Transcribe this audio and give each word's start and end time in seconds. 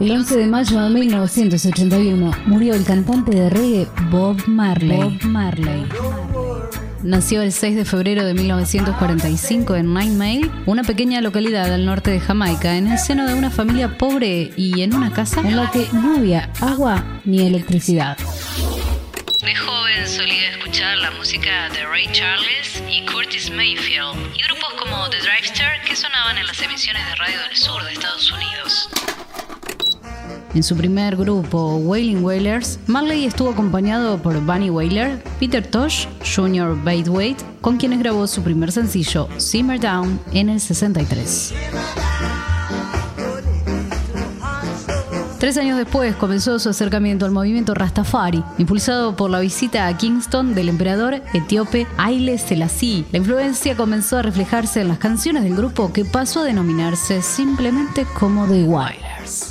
El 0.00 0.12
11 0.12 0.34
de 0.38 0.46
mayo 0.46 0.80
de 0.80 0.88
1981 0.88 2.30
murió 2.46 2.74
el 2.74 2.84
cantante 2.84 3.32
de 3.36 3.50
reggae 3.50 3.86
Bob 4.10 4.42
Marley. 4.46 4.96
Bob 4.96 5.24
Marley. 5.24 5.84
Nació 7.02 7.42
el 7.42 7.52
6 7.52 7.76
de 7.76 7.84
febrero 7.84 8.24
de 8.24 8.32
1945 8.32 9.76
en 9.76 9.92
Nine 9.92 10.16
Mail, 10.16 10.50
una 10.64 10.84
pequeña 10.84 11.20
localidad 11.20 11.70
al 11.70 11.84
norte 11.84 12.10
de 12.10 12.18
Jamaica, 12.18 12.78
en 12.78 12.86
el 12.86 12.98
seno 12.98 13.28
de 13.28 13.34
una 13.34 13.50
familia 13.50 13.98
pobre 13.98 14.50
y 14.56 14.80
en 14.80 14.94
una 14.94 15.12
casa 15.12 15.42
en 15.42 15.54
la 15.54 15.70
que 15.70 15.86
no 15.92 16.16
había 16.16 16.50
agua 16.62 17.04
ni 17.26 17.46
electricidad. 17.46 18.16
De 18.16 19.54
joven 19.54 20.08
solía 20.08 20.50
escuchar 20.52 20.96
la 20.96 21.10
música 21.10 21.68
de 21.74 21.84
Ray 21.84 22.08
Charles 22.12 22.82
y 22.88 23.04
Curtis 23.04 23.50
Mayfield 23.50 24.16
y 24.34 24.42
grupos 24.44 24.72
como 24.78 25.10
The 25.10 25.18
Drivester 25.18 25.82
que 25.86 25.94
sonaban 25.94 26.38
en 26.38 26.46
las 26.46 26.60
emisiones 26.62 27.06
de 27.06 27.14
radio 27.16 27.38
del 27.48 27.56
sur 27.56 27.84
de 27.84 27.92
Estados 27.92 28.32
Unidos. 28.32 28.88
En 30.54 30.64
su 30.64 30.76
primer 30.76 31.16
grupo, 31.16 31.76
Wailing 31.76 32.24
Wailers, 32.24 32.80
Marley 32.86 33.24
estuvo 33.24 33.50
acompañado 33.50 34.18
por 34.18 34.40
Bunny 34.40 34.68
Wailer, 34.68 35.22
Peter 35.38 35.64
Tosh, 35.64 36.06
Jr. 36.34 36.76
Baithwaite, 36.82 37.44
con 37.60 37.76
quienes 37.76 38.00
grabó 38.00 38.26
su 38.26 38.42
primer 38.42 38.72
sencillo, 38.72 39.28
Simmer 39.36 39.78
Down, 39.78 40.18
en 40.32 40.48
el 40.48 40.60
63. 40.60 41.54
Tres 45.38 45.56
años 45.56 45.78
después 45.78 46.16
comenzó 46.16 46.58
su 46.58 46.68
acercamiento 46.68 47.24
al 47.24 47.30
movimiento 47.30 47.72
Rastafari, 47.72 48.44
impulsado 48.58 49.16
por 49.16 49.30
la 49.30 49.40
visita 49.40 49.86
a 49.86 49.96
Kingston 49.96 50.54
del 50.54 50.68
emperador 50.68 51.22
etíope 51.32 51.86
Haile 51.96 52.36
Selassie. 52.36 53.06
La 53.10 53.18
influencia 53.18 53.74
comenzó 53.74 54.18
a 54.18 54.22
reflejarse 54.22 54.82
en 54.82 54.88
las 54.88 54.98
canciones 54.98 55.44
del 55.44 55.56
grupo 55.56 55.94
que 55.94 56.04
pasó 56.04 56.40
a 56.40 56.44
denominarse 56.44 57.22
simplemente 57.22 58.04
como 58.18 58.46
The 58.48 58.64
Wailers. 58.64 59.49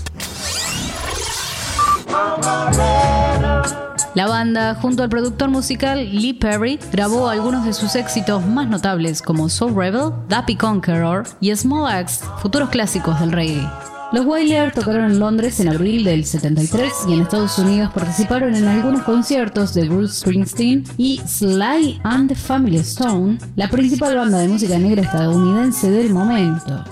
La 4.16 4.28
banda, 4.28 4.76
junto 4.76 5.04
al 5.04 5.10
productor 5.10 5.50
musical 5.50 6.00
Lee 6.12 6.34
Perry, 6.34 6.80
grabó 6.92 7.30
algunos 7.30 7.64
de 7.64 7.74
sus 7.74 7.96
éxitos 7.96 8.46
más 8.46 8.68
notables 8.68 9.22
como 9.22 9.50
Soul 9.50 9.76
Rebel, 9.76 10.12
Dappy 10.28 10.56
Conqueror 10.56 11.24
y 11.40 11.56
Small 11.56 11.90
Axe, 11.90 12.26
futuros 12.42 12.70
clásicos 12.70 13.20
del 13.20 13.32
reggae. 13.32 13.66
Los 14.12 14.26
Wailers 14.26 14.74
tocaron 14.74 15.06
en 15.06 15.20
Londres 15.20 15.60
en 15.60 15.70
abril 15.70 16.04
del 16.04 16.26
73 16.26 16.92
y 17.08 17.14
en 17.14 17.22
Estados 17.22 17.60
Unidos 17.60 17.92
participaron 17.94 18.56
en 18.56 18.68
algunos 18.68 19.04
conciertos 19.04 19.76
de 19.76 19.88
Bruce 19.88 20.22
Springsteen 20.22 20.84
y 20.98 21.22
Sly 21.26 22.02
and 22.04 22.28
the 22.28 22.36
Family 22.36 22.78
Stone, 22.78 23.38
la 23.56 23.70
principal 23.70 24.16
banda 24.16 24.40
de 24.40 24.48
música 24.48 24.80
negra 24.80 25.04
estadounidense 25.04 25.92
del 25.92 26.12
momento. 26.12 26.84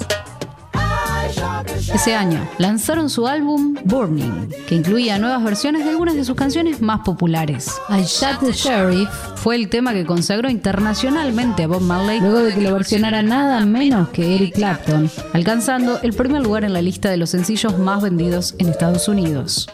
Ese 1.93 2.15
año 2.15 2.47
lanzaron 2.57 3.09
su 3.09 3.27
álbum 3.27 3.75
Burning, 3.85 4.49
que 4.67 4.75
incluía 4.75 5.17
nuevas 5.17 5.43
versiones 5.43 5.83
de 5.83 5.91
algunas 5.91 6.15
de 6.15 6.23
sus 6.23 6.35
canciones 6.35 6.81
más 6.81 7.01
populares. 7.01 7.71
I 7.89 8.03
Shot 8.03 8.39
the 8.39 8.51
Sheriff 8.51 9.09
fue 9.35 9.55
el 9.55 9.69
tema 9.69 9.93
que 9.93 10.05
consagró 10.05 10.49
internacionalmente 10.49 11.63
a 11.63 11.67
Bob 11.67 11.81
Marley 11.81 12.19
luego 12.19 12.39
de 12.39 12.53
que 12.53 12.61
lo 12.61 12.73
versionara 12.73 13.21
nada 13.21 13.65
menos 13.65 14.09
que 14.09 14.35
Eric 14.35 14.55
Clapton, 14.55 15.09
alcanzando 15.33 15.99
el 16.01 16.13
primer 16.13 16.41
lugar 16.41 16.63
en 16.63 16.73
la 16.73 16.81
lista 16.81 17.09
de 17.09 17.17
los 17.17 17.29
sencillos 17.29 17.77
más 17.79 18.01
vendidos 18.01 18.55
en 18.59 18.69
Estados 18.69 19.07
Unidos. 19.07 19.69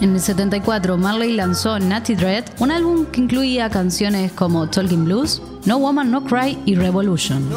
En 0.00 0.12
el 0.12 0.20
74, 0.20 0.98
Marley 0.98 1.32
lanzó 1.32 1.78
Natty 1.78 2.16
Dread, 2.16 2.44
un 2.58 2.70
álbum 2.70 3.06
que 3.06 3.22
incluía 3.22 3.70
canciones 3.70 4.30
como 4.32 4.68
Talking 4.68 5.06
Blues, 5.06 5.40
No 5.64 5.78
Woman 5.78 6.10
No 6.10 6.22
Cry 6.22 6.58
y 6.66 6.74
Revolution. 6.74 7.48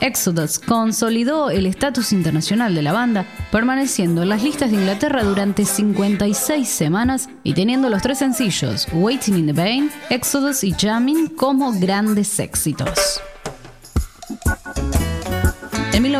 Exodus 0.00 0.60
consolidó 0.60 1.50
el 1.50 1.66
estatus 1.66 2.12
internacional 2.12 2.74
de 2.74 2.82
la 2.82 2.92
banda, 2.92 3.26
permaneciendo 3.50 4.22
en 4.22 4.28
las 4.28 4.42
listas 4.44 4.70
de 4.70 4.76
Inglaterra 4.76 5.24
durante 5.24 5.64
56 5.64 6.68
semanas 6.68 7.28
y 7.42 7.52
teniendo 7.54 7.90
los 7.90 8.00
tres 8.00 8.18
sencillos, 8.18 8.86
Waiting 8.92 9.38
in 9.38 9.46
the 9.46 9.52
Vein, 9.52 9.90
Exodus 10.08 10.62
y 10.62 10.72
Jamming, 10.72 11.28
como 11.28 11.72
grandes 11.72 12.38
éxitos. 12.38 13.20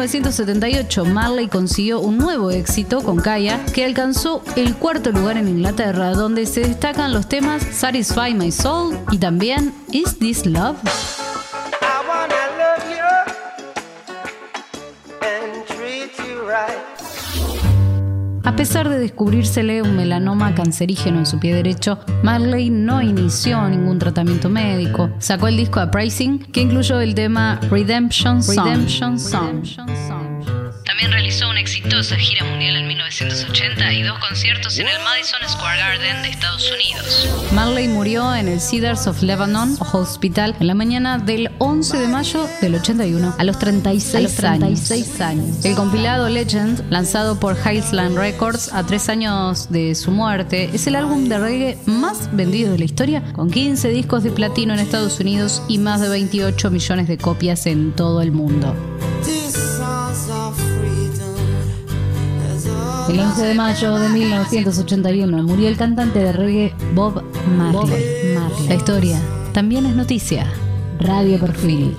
En 0.01 0.05
1978, 0.05 1.05
Marley 1.05 1.47
consiguió 1.47 2.01
un 2.01 2.17
nuevo 2.17 2.51
éxito 2.51 3.03
con 3.03 3.19
Kaya, 3.19 3.63
que 3.75 3.85
alcanzó 3.85 4.43
el 4.57 4.75
cuarto 4.75 5.13
lugar 5.13 5.37
en 5.37 5.47
Inglaterra, 5.47 6.13
donde 6.13 6.47
se 6.47 6.61
destacan 6.61 7.13
los 7.13 7.29
temas 7.29 7.63
Satisfy 7.63 8.33
My 8.33 8.51
Soul 8.51 8.99
y 9.11 9.19
también 9.19 9.75
Is 9.93 10.19
This 10.19 10.47
Love? 10.47 10.79
A 18.51 18.57
pesar 18.57 18.89
de 18.89 18.99
descubrírsele 18.99 19.81
un 19.81 19.95
melanoma 19.95 20.57
cancerígeno 20.57 21.21
en 21.21 21.27
su 21.27 21.39
pie 21.39 21.55
derecho, 21.55 22.01
Marley 22.25 22.69
no 22.69 23.01
inició 23.01 23.69
ningún 23.69 24.01
tratamiento 24.01 24.51
médico. 24.51 25.09
Sacó 25.21 25.47
el 25.47 25.57
disco 25.57 25.81
Uprising, 25.81 26.41
que 26.51 26.63
incluyó 26.63 27.01
el 27.01 27.15
tema 27.15 27.61
Redemption 27.71 28.43
Song. 28.43 28.67
Redemption 28.67 29.19
Song. 29.21 29.65
También 31.01 31.19
realizó 31.19 31.49
una 31.49 31.61
exitosa 31.61 32.15
gira 32.17 32.45
mundial 32.45 32.77
en 32.77 32.87
1980 32.87 33.93
y 33.95 34.03
dos 34.03 34.19
conciertos 34.19 34.79
en 34.79 34.87
el 34.87 34.99
Madison 35.03 35.41
Square 35.49 35.79
Garden 35.79 36.23
de 36.23 36.29
Estados 36.29 36.71
Unidos. 36.71 37.27
Marley 37.55 37.89
murió 37.89 38.35
en 38.35 38.49
el 38.49 38.61
Cedars 38.61 39.07
of 39.07 39.23
Lebanon 39.23 39.79
Hospital 39.95 40.55
en 40.61 40.67
la 40.67 40.75
mañana 40.75 41.17
del 41.17 41.53
11 41.57 41.97
de 41.97 42.07
mayo 42.07 42.47
del 42.61 42.75
81 42.75 43.35
a 43.39 43.45
los 43.45 43.59
36, 43.59 44.43
años. 44.43 45.65
El 45.65 45.75
compilado 45.75 46.29
Legend, 46.29 46.85
lanzado 46.91 47.41
por 47.41 47.57
Highland 47.57 48.19
Records 48.19 48.71
a 48.71 48.85
tres 48.85 49.09
años 49.09 49.71
de 49.71 49.95
su 49.95 50.11
muerte, 50.11 50.69
es 50.75 50.87
el 50.87 50.97
álbum 50.97 51.31
de 51.31 51.39
reggae 51.39 51.79
más 51.87 52.29
vendido 52.37 52.73
de 52.73 52.79
la 52.79 52.85
historia, 52.85 53.23
con 53.33 53.51
15 53.51 53.89
discos 53.89 54.23
de 54.23 54.33
platino 54.33 54.75
en 54.75 54.81
Estados 54.81 55.19
Unidos 55.19 55.63
y 55.67 55.79
más 55.79 56.03
de 56.03 56.11
28 56.11 56.71
millones 56.71 57.09
de 57.09 57.17
copias 57.17 57.65
en 57.65 57.93
todo 57.93 58.21
el 58.21 58.33
mundo. 58.33 58.77
El 63.11 63.19
11 63.19 63.43
de 63.45 63.55
mayo 63.55 63.99
de 63.99 64.09
1981 64.09 65.43
murió 65.43 65.69
el 65.69 65.77
cantante 65.77 66.21
de 66.21 66.31
reggae 66.33 66.73
Bob 66.95 67.25
Marley. 67.59 68.37
La 68.69 68.77
historia 68.77 69.21
también 69.53 69.85
es 69.87 69.97
noticia. 69.97 70.47
Radio 71.01 71.41
Perfil. 71.41 71.97